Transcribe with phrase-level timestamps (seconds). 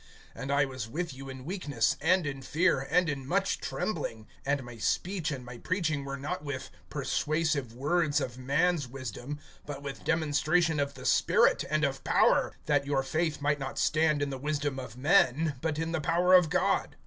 [0.35, 4.25] (3)And I was with you in weakness, and in fear, and in much trembling.
[4.47, 9.83] (4)And my speech and my preaching were not with persuasive words of man's wisdom, but
[9.83, 14.31] with demonstration of the Spirit and of power; (5)that your faith might not stand in
[14.31, 16.95] the wisdom of men, but in the power of God.